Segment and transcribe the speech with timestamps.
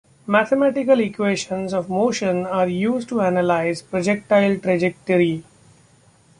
[0.25, 5.43] Mathematical equations of motion are used to analyze projectile trajectory.